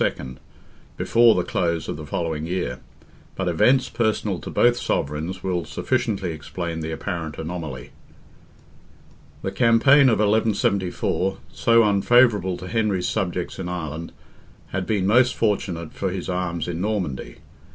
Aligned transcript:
before 0.97 1.35
the 1.35 1.43
close 1.43 1.87
of 1.87 1.95
the 1.95 2.07
following 2.07 2.47
year: 2.47 2.79
but 3.35 3.47
events 3.47 3.87
personal 3.87 4.39
to 4.39 4.49
both 4.49 4.75
sovereigns 4.75 5.43
will 5.43 5.63
sufficiently 5.63 6.31
explain 6.31 6.79
the 6.79 6.91
apparent 6.91 7.37
anomaly. 7.37 7.91
The 9.43 9.51
campaign 9.51 10.09
of 10.09 10.17
1174, 10.17 11.37
so 11.51 11.83
unfavourable 11.83 12.57
to 12.57 12.67
Henry's 12.67 13.07
subjects 13.07 13.59
in 13.59 13.69
Ireland, 13.69 14.11
had 14.69 14.87
been 14.87 15.05
most 15.05 15.35
fortunate 15.35 15.93
for 15.93 16.09
his 16.09 16.27
arms 16.29 16.67
in 16.67 16.81
Normandy. 16.81 17.35